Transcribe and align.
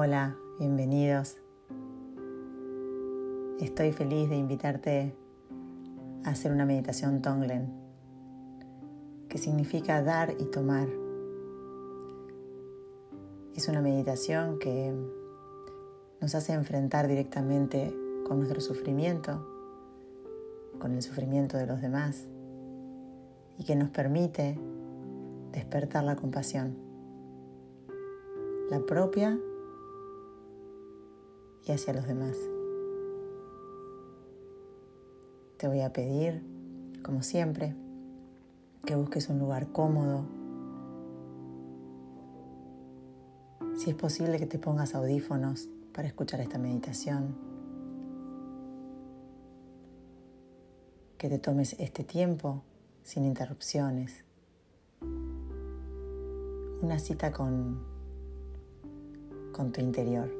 Hola, 0.00 0.36
bienvenidos. 0.60 1.38
Estoy 3.58 3.90
feliz 3.90 4.30
de 4.30 4.36
invitarte 4.36 5.12
a 6.22 6.30
hacer 6.30 6.52
una 6.52 6.64
meditación 6.64 7.20
Tonglen, 7.20 7.68
que 9.28 9.38
significa 9.38 10.00
dar 10.00 10.36
y 10.38 10.44
tomar. 10.44 10.86
Es 13.56 13.66
una 13.66 13.80
meditación 13.82 14.60
que 14.60 14.94
nos 16.20 16.32
hace 16.36 16.52
enfrentar 16.52 17.08
directamente 17.08 17.92
con 18.24 18.38
nuestro 18.38 18.60
sufrimiento, 18.60 19.44
con 20.78 20.92
el 20.92 21.02
sufrimiento 21.02 21.56
de 21.56 21.66
los 21.66 21.80
demás 21.80 22.28
y 23.58 23.64
que 23.64 23.74
nos 23.74 23.88
permite 23.90 24.60
despertar 25.50 26.04
la 26.04 26.14
compasión, 26.14 26.76
la 28.70 28.78
propia 28.78 29.36
y 31.68 31.72
hacia 31.72 31.92
los 31.92 32.06
demás. 32.06 32.36
Te 35.58 35.68
voy 35.68 35.80
a 35.82 35.92
pedir, 35.92 36.42
como 37.02 37.22
siempre, 37.22 37.74
que 38.84 38.96
busques 38.96 39.28
un 39.28 39.38
lugar 39.38 39.70
cómodo. 39.72 40.24
Si 43.76 43.90
es 43.90 43.96
posible 43.96 44.38
que 44.38 44.46
te 44.46 44.58
pongas 44.58 44.94
audífonos 44.94 45.68
para 45.92 46.08
escuchar 46.08 46.40
esta 46.40 46.58
meditación. 46.58 47.36
Que 51.18 51.28
te 51.28 51.38
tomes 51.38 51.76
este 51.78 52.04
tiempo 52.04 52.62
sin 53.02 53.24
interrupciones. 53.24 54.24
Una 56.80 56.98
cita 56.98 57.32
con, 57.32 57.82
con 59.52 59.72
tu 59.72 59.80
interior. 59.80 60.37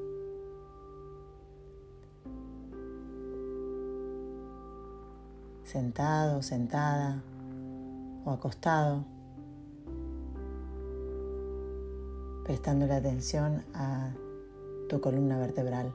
Sentado, 5.68 6.40
sentada 6.40 7.22
o 8.24 8.30
acostado, 8.30 9.04
prestando 12.42 12.86
la 12.86 12.96
atención 12.96 13.62
a 13.74 14.08
tu 14.88 14.98
columna 15.02 15.36
vertebral. 15.36 15.92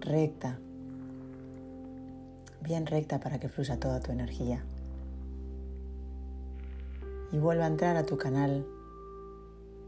Recta, 0.00 0.58
bien 2.64 2.86
recta 2.86 3.20
para 3.20 3.38
que 3.38 3.48
fluya 3.48 3.78
toda 3.78 4.00
tu 4.00 4.10
energía. 4.10 4.64
Y 7.30 7.38
vuelva 7.38 7.66
a 7.66 7.68
entrar 7.68 7.96
a 7.96 8.04
tu 8.04 8.18
canal 8.18 8.66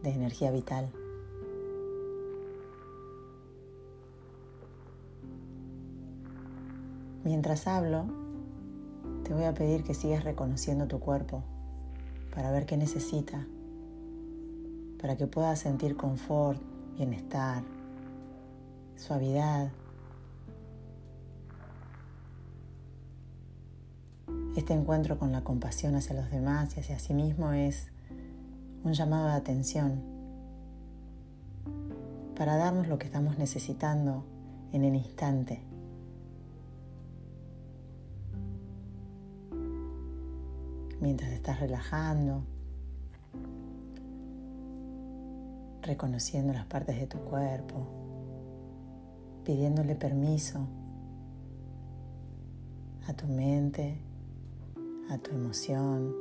de 0.05 0.11
energía 0.11 0.53
vital. 0.53 0.93
Mientras 7.29 7.67
hablo, 7.67 8.07
te 9.23 9.35
voy 9.35 9.45
a 9.45 9.53
pedir 9.53 9.85
que 9.85 9.93
sigas 9.93 10.25
reconociendo 10.25 10.87
tu 10.87 10.99
cuerpo 10.99 11.43
para 12.35 12.51
ver 12.51 12.65
qué 12.65 12.79
necesita, 12.79 13.47
para 14.99 15.19
que 15.19 15.27
puedas 15.27 15.59
sentir 15.59 15.95
confort, 15.95 16.59
bienestar, 16.97 17.63
suavidad. 18.97 19.71
Este 24.57 24.73
encuentro 24.73 25.19
con 25.19 25.31
la 25.31 25.45
compasión 25.45 25.97
hacia 25.97 26.17
los 26.17 26.31
demás 26.31 26.79
y 26.79 26.81
hacia 26.81 26.99
sí 26.99 27.13
mismo 27.13 27.53
es 27.53 27.89
un 28.85 28.95
llamado 28.95 29.27
de 29.27 29.35
atención 29.35 30.01
para 32.35 32.57
darnos 32.57 32.89
lo 32.89 32.99
que 32.99 33.05
estamos 33.05 33.37
necesitando 33.37 34.25
en 34.73 34.85
el 34.85 34.95
instante. 34.95 35.68
Mientras 41.01 41.31
estás 41.33 41.61
relajando, 41.61 42.43
reconociendo 45.83 46.53
las 46.53 46.67
partes 46.67 46.99
de 46.99 47.07
tu 47.07 47.19
cuerpo, 47.19 47.87
pidiéndole 49.45 49.95
permiso 49.95 50.61
a 53.07 53.15
tu 53.15 53.27
mente, 53.27 53.99
a 55.09 55.19
tu 55.19 55.31
emoción, 55.31 56.15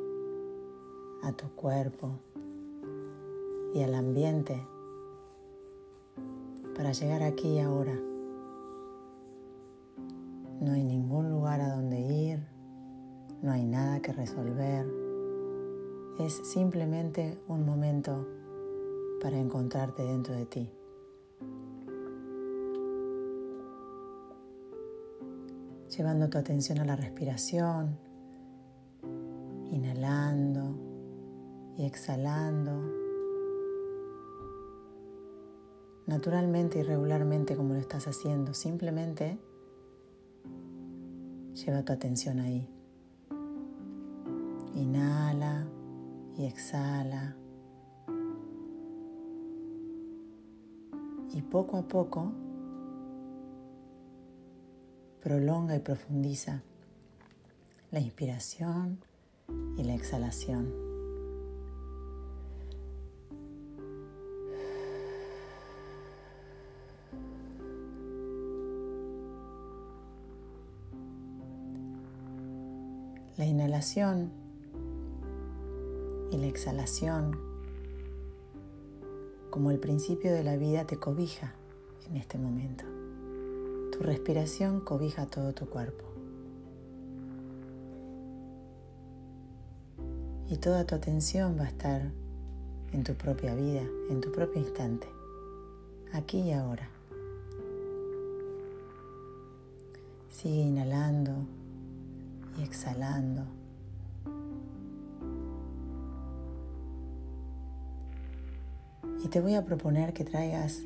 a 1.23 1.31
tu 1.33 1.49
cuerpo 1.49 2.19
y 3.73 3.81
al 3.81 3.95
ambiente 3.95 4.65
para 6.75 6.91
llegar 6.91 7.23
aquí 7.23 7.55
y 7.55 7.59
ahora. 7.59 7.99
No 10.61 10.71
hay 10.71 10.83
ningún 10.83 11.29
lugar 11.29 11.59
a 11.59 11.75
donde 11.75 11.99
ir 11.99 12.56
no 13.41 13.51
hay 13.51 13.63
nada 13.63 14.01
que 14.01 14.13
resolver, 14.13 14.85
es 16.19 16.33
simplemente 16.33 17.37
un 17.47 17.65
momento 17.65 18.27
para 19.21 19.37
encontrarte 19.37 20.03
dentro 20.03 20.33
de 20.33 20.45
ti. 20.45 20.69
Llevando 25.95 26.29
tu 26.29 26.37
atención 26.37 26.79
a 26.79 26.85
la 26.85 26.95
respiración, 26.95 27.97
inhalando 29.71 30.75
y 31.77 31.85
exhalando, 31.85 32.71
naturalmente 36.07 36.79
y 36.79 36.83
regularmente 36.83 37.55
como 37.55 37.73
lo 37.73 37.79
estás 37.79 38.07
haciendo, 38.07 38.53
simplemente 38.53 39.37
lleva 41.53 41.83
tu 41.83 41.93
atención 41.93 42.39
ahí. 42.39 42.76
Inhala 44.77 45.65
y 46.37 46.45
exhala. 46.45 47.35
Y 51.33 51.41
poco 51.41 51.77
a 51.77 51.81
poco 51.81 52.31
prolonga 55.19 55.75
y 55.75 55.79
profundiza 55.79 56.61
la 57.89 57.99
inspiración 57.99 58.99
y 59.77 59.83
la 59.83 59.95
exhalación. 59.95 60.71
La 73.37 73.45
inhalación 73.45 74.46
la 76.37 76.47
exhalación 76.47 77.37
como 79.49 79.71
el 79.71 79.79
principio 79.79 80.33
de 80.33 80.43
la 80.43 80.55
vida 80.55 80.85
te 80.85 80.97
cobija 80.97 81.53
en 82.09 82.17
este 82.17 82.37
momento. 82.37 82.83
Tu 83.91 83.99
respiración 84.03 84.81
cobija 84.81 85.25
todo 85.25 85.53
tu 85.53 85.65
cuerpo. 85.67 86.03
Y 90.49 90.57
toda 90.57 90.85
tu 90.85 90.95
atención 90.95 91.57
va 91.59 91.63
a 91.63 91.69
estar 91.69 92.11
en 92.93 93.03
tu 93.03 93.15
propia 93.15 93.55
vida, 93.55 93.83
en 94.09 94.21
tu 94.21 94.31
propio 94.31 94.61
instante, 94.61 95.07
aquí 96.13 96.39
y 96.39 96.51
ahora. 96.51 96.87
Sigue 100.29 100.61
inhalando 100.61 101.33
y 102.59 102.63
exhalando 102.63 103.56
Y 109.23 109.29
te 109.29 109.41
voy 109.41 109.55
a 109.55 109.65
proponer 109.65 110.13
que 110.13 110.23
traigas 110.23 110.83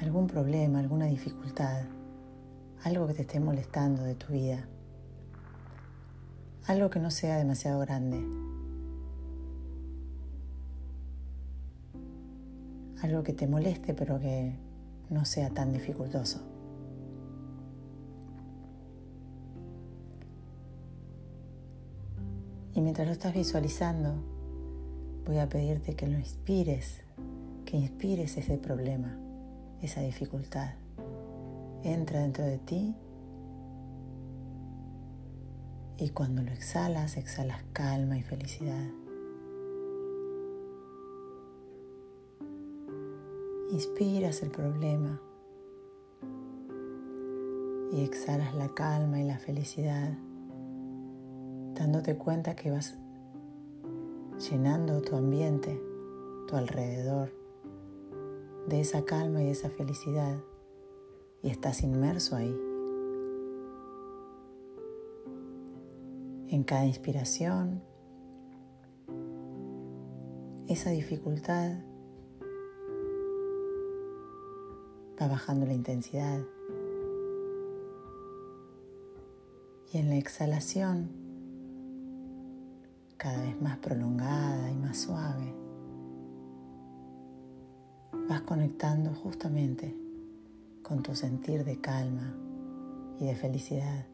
algún 0.00 0.26
problema, 0.26 0.80
alguna 0.80 1.06
dificultad, 1.06 1.84
algo 2.82 3.06
que 3.06 3.14
te 3.14 3.22
esté 3.22 3.40
molestando 3.40 4.02
de 4.02 4.14
tu 4.14 4.32
vida, 4.32 4.66
algo 6.66 6.90
que 6.90 7.00
no 7.00 7.10
sea 7.10 7.38
demasiado 7.38 7.80
grande, 7.80 8.22
algo 13.02 13.22
que 13.22 13.32
te 13.32 13.46
moleste 13.46 13.94
pero 13.94 14.18
que 14.20 14.54
no 15.10 15.24
sea 15.24 15.50
tan 15.50 15.72
dificultoso. 15.72 16.40
Y 22.74 22.80
mientras 22.80 23.06
lo 23.06 23.12
estás 23.12 23.32
visualizando, 23.32 24.33
voy 25.24 25.38
a 25.38 25.48
pedirte 25.48 25.94
que 25.94 26.06
lo 26.06 26.18
inspires, 26.18 27.02
que 27.64 27.76
inspires 27.76 28.36
ese 28.36 28.58
problema, 28.58 29.16
esa 29.80 30.00
dificultad. 30.00 30.74
Entra 31.82 32.20
dentro 32.20 32.44
de 32.44 32.58
ti 32.58 32.94
y 35.96 36.10
cuando 36.10 36.42
lo 36.42 36.50
exhalas, 36.50 37.16
exhalas 37.16 37.62
calma 37.72 38.18
y 38.18 38.22
felicidad. 38.22 38.86
Inspiras 43.70 44.42
el 44.42 44.50
problema 44.50 45.20
y 47.92 48.02
exhalas 48.02 48.54
la 48.54 48.68
calma 48.68 49.20
y 49.20 49.24
la 49.24 49.38
felicidad, 49.38 50.12
dándote 51.74 52.16
cuenta 52.16 52.54
que 52.54 52.70
vas 52.70 52.96
llenando 54.38 55.00
tu 55.02 55.16
ambiente, 55.16 55.80
tu 56.48 56.56
alrededor, 56.56 57.30
de 58.68 58.80
esa 58.80 59.04
calma 59.04 59.42
y 59.42 59.48
esa 59.48 59.70
felicidad 59.70 60.38
y 61.42 61.50
estás 61.50 61.82
inmerso 61.82 62.36
ahí. 62.36 62.56
En 66.48 66.64
cada 66.64 66.86
inspiración, 66.86 67.82
esa 70.68 70.90
dificultad 70.90 71.78
va 75.20 75.28
bajando 75.28 75.66
la 75.66 75.74
intensidad. 75.74 76.40
Y 79.92 79.98
en 79.98 80.08
la 80.08 80.16
exhalación, 80.16 81.23
cada 83.24 83.40
vez 83.40 83.58
más 83.58 83.78
prolongada 83.78 84.70
y 84.70 84.76
más 84.76 84.98
suave, 84.98 85.54
vas 88.28 88.42
conectando 88.42 89.14
justamente 89.14 89.96
con 90.82 91.02
tu 91.02 91.14
sentir 91.14 91.64
de 91.64 91.80
calma 91.80 92.34
y 93.18 93.24
de 93.24 93.34
felicidad. 93.34 94.04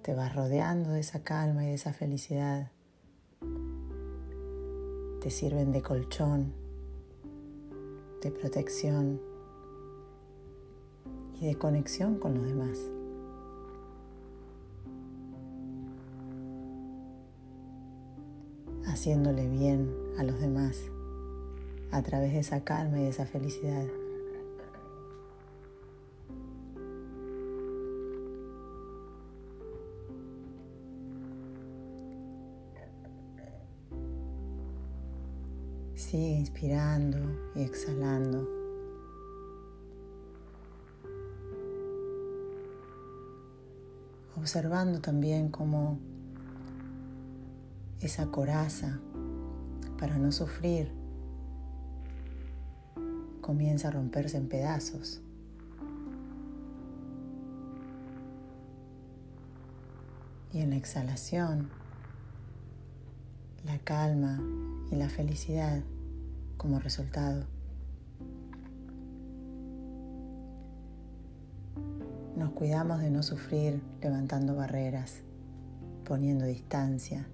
Te 0.00 0.14
vas 0.14 0.34
rodeando 0.34 0.88
de 0.92 1.00
esa 1.00 1.22
calma 1.22 1.64
y 1.64 1.66
de 1.66 1.74
esa 1.74 1.92
felicidad. 1.92 2.70
Te 5.20 5.28
sirven 5.28 5.70
de 5.70 5.82
colchón, 5.82 6.54
de 8.22 8.30
protección 8.30 9.20
y 11.38 11.46
de 11.46 11.56
conexión 11.56 12.18
con 12.18 12.32
los 12.36 12.46
demás. 12.46 12.78
Haciéndole 19.02 19.48
bien 19.48 19.92
a 20.16 20.22
los 20.22 20.38
demás 20.38 20.78
a 21.90 22.02
través 22.04 22.34
de 22.34 22.38
esa 22.38 22.62
calma 22.62 23.00
y 23.00 23.02
de 23.02 23.08
esa 23.08 23.26
felicidad. 23.26 23.84
Sigue 35.96 36.38
inspirando 36.38 37.18
y 37.56 37.62
exhalando. 37.62 38.48
Observando 44.36 45.00
también 45.00 45.48
cómo 45.48 45.98
esa 48.06 48.26
coraza 48.26 48.98
para 49.98 50.18
no 50.18 50.32
sufrir 50.32 50.90
comienza 53.40 53.88
a 53.88 53.90
romperse 53.90 54.36
en 54.36 54.48
pedazos. 54.48 55.20
Y 60.52 60.60
en 60.60 60.70
la 60.70 60.76
exhalación, 60.76 61.70
la 63.64 63.78
calma 63.78 64.40
y 64.90 64.96
la 64.96 65.08
felicidad 65.08 65.82
como 66.56 66.78
resultado. 66.78 67.44
Nos 72.36 72.50
cuidamos 72.52 73.00
de 73.00 73.10
no 73.10 73.22
sufrir 73.22 73.82
levantando 74.00 74.54
barreras, 74.54 75.20
poniendo 76.04 76.44
distancia, 76.44 77.26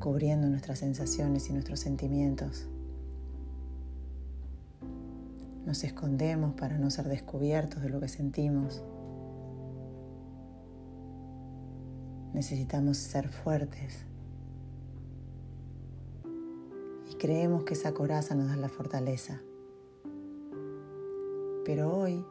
cubriendo 0.00 0.48
nuestras 0.48 0.80
sensaciones 0.80 1.48
y 1.48 1.52
nuestros 1.52 1.78
sentimientos. 1.78 2.66
Nos 5.64 5.84
escondemos 5.84 6.54
para 6.54 6.78
no 6.78 6.90
ser 6.90 7.06
descubiertos 7.06 7.82
de 7.82 7.90
lo 7.90 8.00
que 8.00 8.08
sentimos. 8.08 8.82
Necesitamos 12.32 12.96
ser 12.96 13.28
fuertes 13.28 14.04
creemos 17.20 17.64
que 17.64 17.74
esa 17.74 17.92
coraza 17.92 18.34
nos 18.34 18.48
da 18.48 18.56
la 18.56 18.70
fortaleza. 18.70 19.42
Pero 21.66 21.94
hoy, 21.94 22.24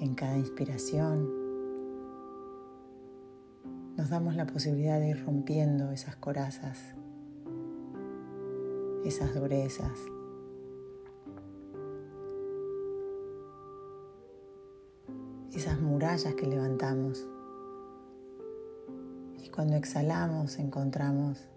en 0.00 0.14
cada 0.14 0.38
inspiración, 0.38 1.28
nos 3.98 4.10
damos 4.10 4.36
la 4.36 4.46
posibilidad 4.46 5.00
de 5.00 5.08
ir 5.08 5.24
rompiendo 5.24 5.90
esas 5.90 6.16
corazas, 6.16 6.78
esas 9.04 9.34
durezas. 9.34 9.98
esas 15.52 15.80
murallas 15.80 16.34
que 16.34 16.46
levantamos. 16.46 17.26
Y 19.42 19.48
cuando 19.48 19.74
exhalamos 19.74 20.56
encontramos 20.60 21.48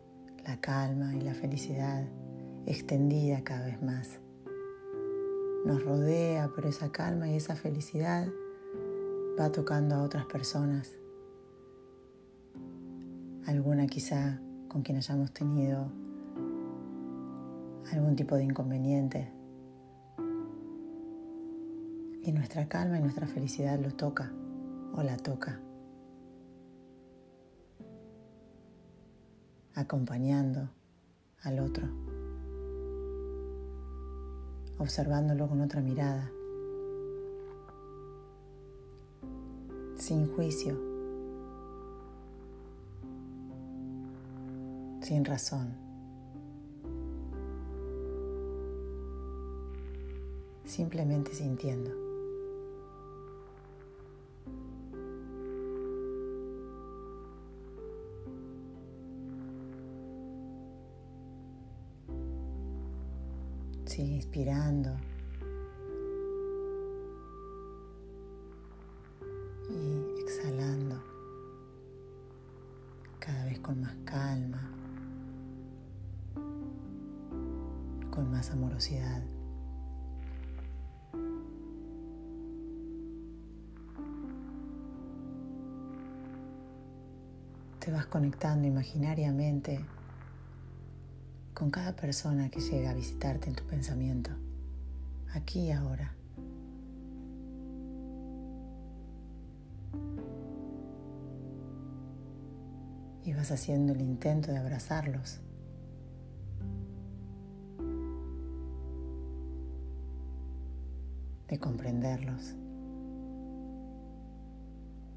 la 0.43 0.59
calma 0.59 1.13
y 1.15 1.21
la 1.21 1.35
felicidad 1.35 2.07
extendida 2.65 3.43
cada 3.43 3.67
vez 3.67 3.79
más. 3.83 4.19
Nos 5.65 5.83
rodea, 5.83 6.49
pero 6.55 6.69
esa 6.69 6.91
calma 6.91 7.29
y 7.29 7.35
esa 7.35 7.55
felicidad 7.55 8.27
va 9.39 9.51
tocando 9.51 9.93
a 9.93 10.01
otras 10.01 10.25
personas. 10.25 11.00
Alguna 13.45 13.87
quizá 13.87 14.39
con 14.67 14.81
quien 14.81 14.97
hayamos 14.97 15.31
tenido 15.31 15.91
algún 17.91 18.15
tipo 18.15 18.35
de 18.35 18.43
inconveniente. 18.43 19.31
Y 22.23 22.31
nuestra 22.31 22.67
calma 22.67 22.99
y 22.99 23.01
nuestra 23.01 23.27
felicidad 23.27 23.79
lo 23.79 23.91
toca 23.91 24.31
o 24.93 25.01
la 25.01 25.17
toca. 25.17 25.59
acompañando 29.81 30.69
al 31.43 31.59
otro, 31.59 31.87
observándolo 34.77 35.47
con 35.47 35.61
otra 35.61 35.81
mirada, 35.81 36.31
sin 39.95 40.27
juicio, 40.35 40.90
sin 45.11 45.25
razón, 45.25 45.73
simplemente 50.63 51.33
sintiendo. 51.33 51.91
Sigue 63.85 64.15
inspirando. 64.15 64.95
Te 87.79 87.91
vas 87.91 88.05
conectando 88.07 88.67
imaginariamente 88.67 89.85
con 91.53 91.69
cada 91.69 91.95
persona 91.95 92.49
que 92.49 92.59
llega 92.59 92.91
a 92.91 92.93
visitarte 92.93 93.49
en 93.49 93.55
tu 93.55 93.63
pensamiento, 93.65 94.31
aquí 95.33 95.67
y 95.67 95.71
ahora. 95.71 96.15
Y 103.23 103.33
vas 103.33 103.51
haciendo 103.51 103.93
el 103.93 104.01
intento 104.01 104.51
de 104.51 104.57
abrazarlos. 104.57 105.39
De 111.51 111.59
comprenderlos, 111.59 112.55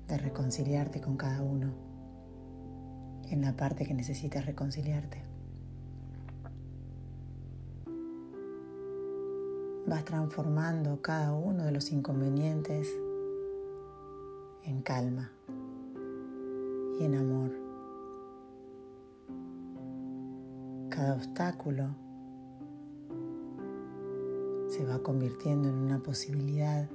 de 0.09 0.19
reconciliarte 0.19 1.01
con 1.01 1.17
cada 1.17 1.41
uno 1.41 1.73
en 3.31 3.41
la 3.41 3.57
parte 3.57 3.87
que 3.87 3.95
necesitas 3.95 4.45
reconciliarte. 4.45 5.23
vas 9.87 10.05
transformando 10.05 11.03
cada 11.03 11.35
uno 11.35 11.65
de 11.65 11.71
los 11.71 11.93
inconvenientes 11.93 12.89
en 14.65 14.81
calma 14.81 15.31
y 16.99 17.05
en 17.05 17.15
amor. 17.15 17.51
Cada 20.89 21.15
obstáculo 21.15 22.04
se 24.75 24.85
va 24.85 24.99
convirtiendo 24.99 25.69
en 25.69 25.77
una 25.77 26.01
posibilidad 26.01 26.91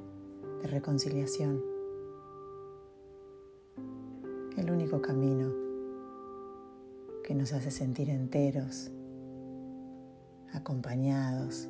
de 0.62 0.68
reconciliación. 0.68 1.64
El 4.58 4.70
único 4.70 5.02
camino 5.02 5.50
que 7.24 7.34
nos 7.36 7.54
hace 7.54 7.72
sentir 7.72 8.10
enteros, 8.10 8.92
acompañados, 10.52 11.70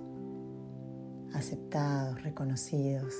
aceptados, 1.35 2.23
reconocidos, 2.23 3.13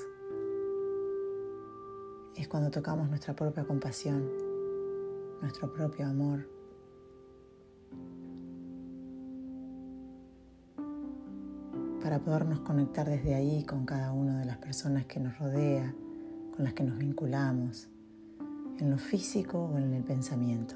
es 2.34 2.48
cuando 2.48 2.72
tocamos 2.72 3.08
nuestra 3.08 3.36
propia 3.36 3.62
compasión, 3.62 4.28
nuestro 5.40 5.72
propio 5.72 6.06
amor. 6.06 6.44
Para 12.10 12.24
podernos 12.24 12.58
conectar 12.62 13.08
desde 13.08 13.36
ahí 13.36 13.62
con 13.62 13.86
cada 13.86 14.10
una 14.10 14.40
de 14.40 14.44
las 14.44 14.56
personas 14.56 15.06
que 15.06 15.20
nos 15.20 15.38
rodea, 15.38 15.94
con 16.56 16.64
las 16.64 16.74
que 16.74 16.82
nos 16.82 16.98
vinculamos, 16.98 17.88
en 18.80 18.90
lo 18.90 18.98
físico 18.98 19.70
o 19.72 19.78
en 19.78 19.94
el 19.94 20.02
pensamiento. 20.02 20.74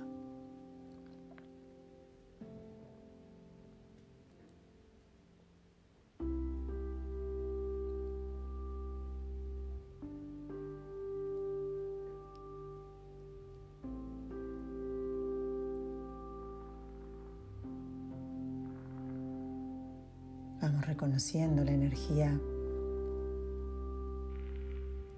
Reconociendo 20.95 21.65
la 21.65 21.73
energía 21.73 22.41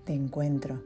de 0.07 0.15
encuentro. 0.15 0.83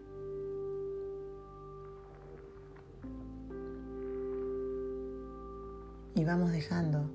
Y 6.16 6.24
vamos 6.24 6.50
dejando 6.50 7.08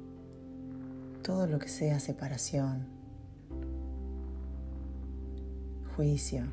todo 1.21 1.47
lo 1.47 1.59
que 1.59 1.67
sea 1.67 1.99
separación, 1.99 2.85
juicio, 5.97 6.45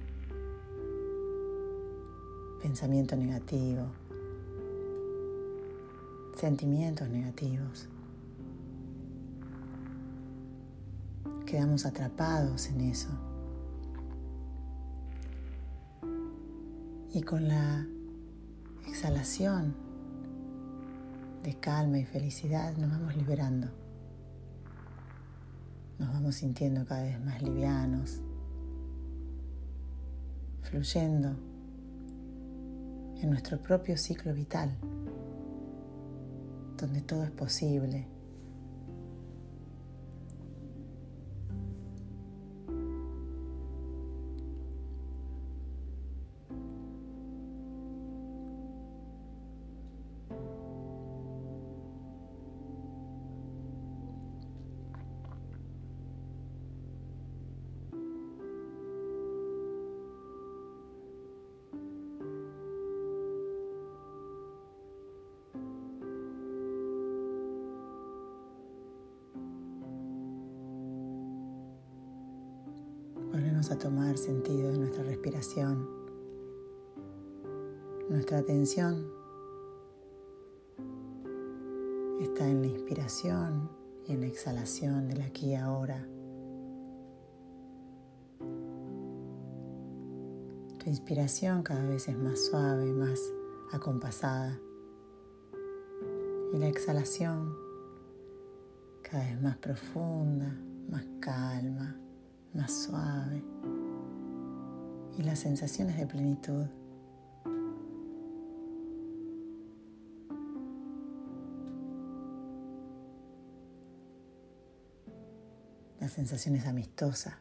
pensamiento 2.60 3.14
negativo, 3.14 3.84
sentimientos 6.34 7.08
negativos. 7.08 7.91
Quedamos 11.52 11.84
atrapados 11.84 12.70
en 12.70 12.80
eso. 12.80 13.10
Y 17.12 17.20
con 17.20 17.46
la 17.46 17.86
exhalación 18.88 19.74
de 21.42 21.54
calma 21.60 21.98
y 21.98 22.06
felicidad 22.06 22.74
nos 22.78 22.90
vamos 22.90 23.14
liberando. 23.18 23.68
Nos 25.98 26.10
vamos 26.10 26.36
sintiendo 26.36 26.86
cada 26.86 27.02
vez 27.02 27.22
más 27.22 27.42
livianos, 27.42 28.22
fluyendo 30.62 31.36
en 33.20 33.28
nuestro 33.28 33.62
propio 33.62 33.98
ciclo 33.98 34.32
vital, 34.32 34.74
donde 36.78 37.02
todo 37.02 37.24
es 37.24 37.30
posible 37.30 38.11
a 73.70 73.78
tomar 73.78 74.18
sentido 74.18 74.72
de 74.72 74.78
nuestra 74.78 75.04
respiración. 75.04 75.88
Nuestra 78.10 78.38
atención 78.38 79.06
está 82.20 82.48
en 82.48 82.62
la 82.62 82.66
inspiración 82.66 83.70
y 84.08 84.12
en 84.12 84.22
la 84.22 84.26
exhalación 84.26 85.06
del 85.06 85.22
aquí 85.22 85.50
y 85.50 85.54
ahora. 85.54 86.04
Tu 90.78 90.90
inspiración 90.90 91.62
cada 91.62 91.86
vez 91.86 92.08
es 92.08 92.18
más 92.18 92.44
suave, 92.44 92.92
más 92.92 93.20
acompasada. 93.70 94.58
Y 96.52 96.58
la 96.58 96.66
exhalación 96.66 97.54
cada 99.02 99.24
vez 99.24 99.40
más 99.40 99.56
profunda, 99.58 100.52
más 100.90 101.04
calma, 101.20 101.96
más 102.54 102.72
suave 102.72 103.51
y 105.18 105.22
las 105.22 105.40
sensaciones 105.40 105.96
de 105.96 106.06
plenitud. 106.06 106.66
La 116.00 116.08
sensación 116.08 116.56
es 116.56 116.66
amistosa, 116.66 117.38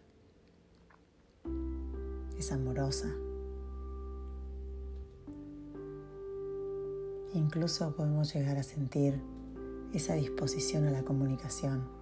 es 2.38 2.51
amorosa. 2.51 3.08
Incluso 7.34 7.96
podemos 7.96 8.34
llegar 8.34 8.58
a 8.58 8.63
sentir 8.63 9.20
esa 9.94 10.13
disposición 10.13 10.86
a 10.86 10.92
la 10.92 11.04
comunicación. 11.04 12.00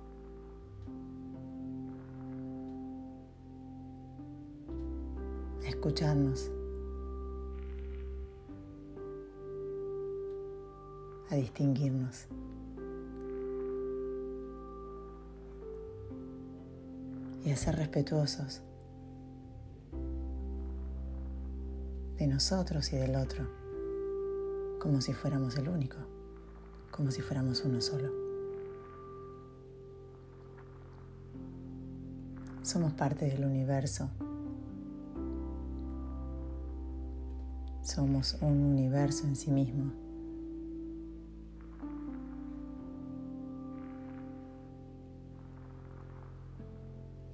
Escucharnos, 5.80 6.52
a 11.30 11.36
distinguirnos. 11.36 12.28
Y 17.46 17.52
a 17.52 17.56
ser 17.56 17.78
respetuosos 17.78 18.62
de 22.18 22.28
nosotros 22.28 22.92
y 22.92 22.98
del 22.98 23.16
otro, 23.16 23.48
como 24.82 25.00
si 25.00 25.14
fuéramos 25.14 25.56
el 25.56 25.70
único, 25.70 25.96
como 26.92 27.10
si 27.10 27.22
fuéramos 27.22 27.64
uno 27.64 27.80
solo. 27.80 28.12
Somos 32.64 32.92
parte 32.92 33.28
del 33.28 33.46
universo 33.46 34.10
Somos 37.90 38.38
un 38.42 38.66
universo 38.66 39.26
en 39.26 39.36
sí 39.36 39.50
mismo. 39.50 39.92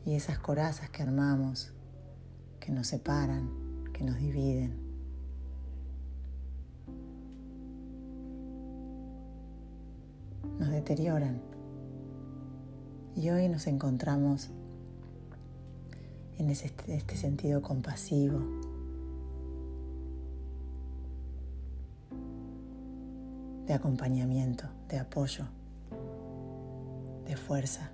Y 0.05 0.13
esas 0.15 0.39
corazas 0.39 0.89
que 0.89 1.03
armamos, 1.03 1.73
que 2.61 2.71
nos 2.71 2.87
separan, 2.87 3.49
que 3.91 4.05
nos 4.05 4.17
dividen, 4.17 4.77
nos 10.57 10.69
deterioran. 10.69 11.41
Y 13.17 13.29
hoy 13.29 13.49
nos 13.49 13.67
encontramos 13.67 14.51
en 16.37 16.49
este 16.49 17.17
sentido 17.17 17.61
compasivo, 17.61 18.39
de 23.65 23.73
acompañamiento, 23.73 24.65
de 24.89 24.99
apoyo, 24.99 25.45
de 27.25 27.35
fuerza. 27.35 27.91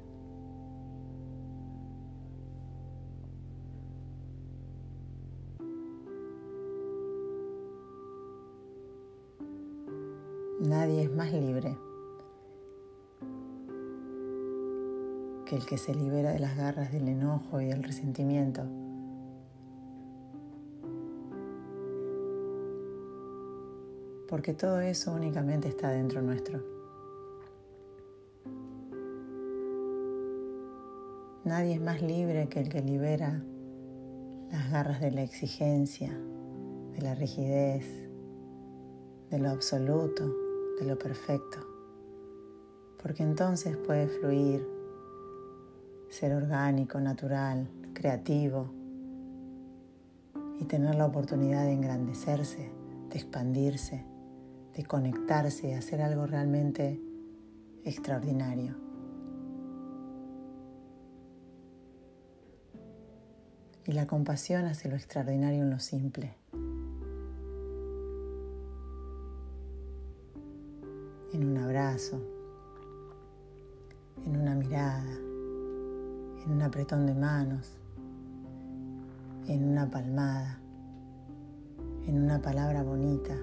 Nadie 10.59 11.03
es 11.03 11.15
más 11.15 11.31
libre 11.33 11.75
que 15.45 15.55
el 15.55 15.65
que 15.65 15.77
se 15.77 15.95
libera 15.95 16.31
de 16.31 16.39
las 16.39 16.55
garras 16.55 16.91
del 16.91 17.07
enojo 17.07 17.61
y 17.61 17.65
del 17.65 17.83
resentimiento 17.83 18.63
Porque 24.31 24.53
todo 24.53 24.79
eso 24.79 25.11
únicamente 25.11 25.67
está 25.67 25.89
dentro 25.89 26.21
nuestro. 26.21 26.63
Nadie 31.43 31.73
es 31.73 31.81
más 31.81 32.01
libre 32.01 32.47
que 32.47 32.61
el 32.61 32.69
que 32.69 32.81
libera 32.81 33.43
las 34.49 34.71
garras 34.71 35.01
de 35.01 35.11
la 35.11 35.21
exigencia, 35.21 36.17
de 36.93 37.01
la 37.01 37.13
rigidez, 37.13 37.85
de 39.29 39.37
lo 39.37 39.49
absoluto, 39.49 40.33
de 40.79 40.85
lo 40.85 40.97
perfecto. 40.97 41.57
Porque 43.03 43.23
entonces 43.23 43.75
puede 43.75 44.07
fluir 44.07 44.65
ser 46.07 46.33
orgánico, 46.33 47.01
natural, 47.01 47.67
creativo 47.93 48.71
y 50.57 50.63
tener 50.63 50.95
la 50.95 51.07
oportunidad 51.07 51.65
de 51.65 51.73
engrandecerse, 51.73 52.71
de 53.09 53.15
expandirse, 53.17 54.09
de 54.75 54.85
conectarse 54.85 55.69
y 55.69 55.73
hacer 55.73 56.01
algo 56.01 56.25
realmente 56.25 56.99
extraordinario. 57.83 58.75
Y 63.85 63.91
la 63.93 64.07
compasión 64.07 64.65
hace 64.65 64.89
lo 64.89 64.95
extraordinario 64.95 65.63
en 65.63 65.69
lo 65.69 65.79
simple. 65.79 66.35
En 71.33 71.45
un 71.45 71.57
abrazo, 71.57 72.21
en 74.25 74.39
una 74.39 74.55
mirada 74.55 75.31
en 76.45 76.51
un 76.51 76.61
apretón 76.61 77.05
de 77.05 77.13
manos, 77.13 77.77
en 79.47 79.63
una 79.63 79.89
palmada, 79.89 80.59
en 82.07 82.21
una 82.21 82.41
palabra 82.41 82.83
bonita. 82.83 83.35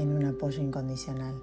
En 0.00 0.16
un 0.16 0.24
apoyo 0.24 0.62
incondicional. 0.62 1.34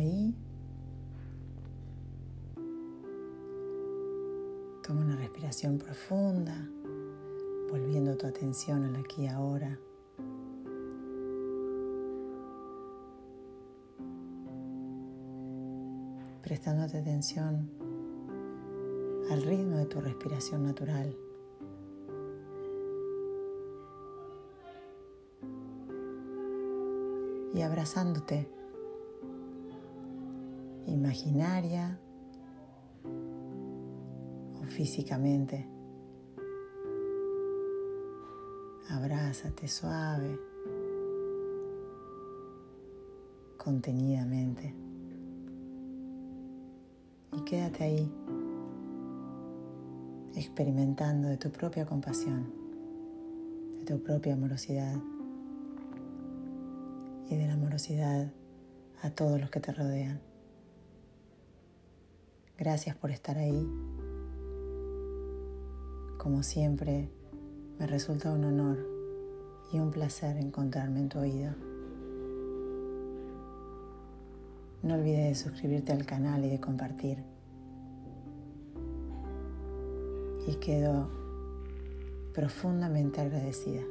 Ahí 0.00 0.34
toma 4.82 5.02
una 5.02 5.16
respiración 5.16 5.76
profunda, 5.76 6.56
volviendo 7.70 8.16
tu 8.16 8.26
atención 8.26 8.82
al 8.84 8.96
aquí 8.96 9.24
y 9.24 9.26
ahora. 9.26 9.78
Prestándote 16.40 16.96
atención 16.96 17.70
al 19.30 19.42
ritmo 19.42 19.76
de 19.76 19.84
tu 19.84 20.00
respiración 20.00 20.64
natural. 20.64 21.14
Y 27.52 27.60
abrazándote 27.60 28.59
imaginaria 30.86 31.98
o 34.60 34.64
físicamente. 34.66 35.66
Abrázate 38.88 39.68
suave, 39.68 40.38
contenidamente. 43.56 44.74
Y 47.32 47.40
quédate 47.42 47.84
ahí, 47.84 48.12
experimentando 50.34 51.28
de 51.28 51.36
tu 51.36 51.50
propia 51.50 51.86
compasión, 51.86 52.52
de 53.78 53.84
tu 53.84 54.02
propia 54.02 54.34
amorosidad 54.34 54.96
y 57.28 57.36
de 57.36 57.46
la 57.46 57.54
amorosidad 57.54 58.32
a 59.02 59.10
todos 59.10 59.40
los 59.40 59.50
que 59.50 59.60
te 59.60 59.72
rodean. 59.72 60.29
Gracias 62.60 62.94
por 62.94 63.10
estar 63.10 63.38
ahí. 63.38 63.66
Como 66.18 66.42
siempre, 66.42 67.08
me 67.78 67.86
resulta 67.86 68.30
un 68.30 68.44
honor 68.44 68.86
y 69.72 69.78
un 69.78 69.90
placer 69.90 70.36
encontrarme 70.36 71.00
en 71.00 71.08
tu 71.08 71.20
oído. 71.20 71.54
No 74.82 74.94
olvides 74.96 75.28
de 75.28 75.34
suscribirte 75.36 75.92
al 75.92 76.04
canal 76.04 76.44
y 76.44 76.50
de 76.50 76.60
compartir. 76.60 77.24
Y 80.46 80.56
quedo 80.56 81.08
profundamente 82.34 83.22
agradecida. 83.22 83.84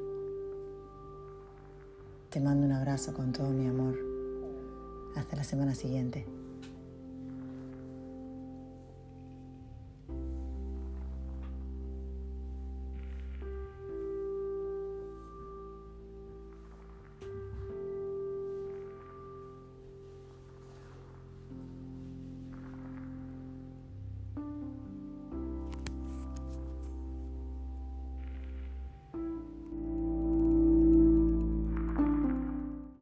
Te 2.29 2.39
mando 2.39 2.67
un 2.67 2.73
abrazo 2.73 3.15
con 3.15 3.33
todo 3.33 3.49
mi 3.49 3.65
amor. 3.65 3.97
Hasta 5.15 5.35
la 5.35 5.43
semana 5.43 5.73
siguiente. 5.73 6.38